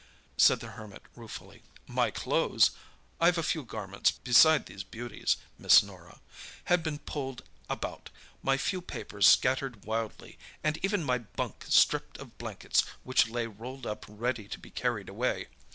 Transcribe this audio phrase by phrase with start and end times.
[0.35, 1.61] said the Hermit ruefully.
[1.85, 2.71] "My clothes
[3.19, 6.21] (I've a few garments beside these beauties, Miss Norah)
[6.63, 8.09] had been pulled about,
[8.41, 13.85] my few papers scattered wildly, and even my bunk stripped of blankets, which lay rolled
[13.85, 15.49] up ready to be carried away.